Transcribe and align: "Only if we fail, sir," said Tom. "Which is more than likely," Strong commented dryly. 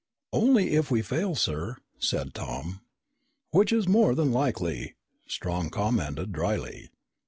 "Only 0.33 0.73
if 0.73 0.89
we 0.89 1.03
fail, 1.03 1.35
sir," 1.35 1.77
said 1.99 2.33
Tom. 2.33 2.81
"Which 3.51 3.71
is 3.71 3.87
more 3.87 4.15
than 4.15 4.31
likely," 4.31 4.95
Strong 5.27 5.69
commented 5.69 6.31
dryly. 6.33 6.89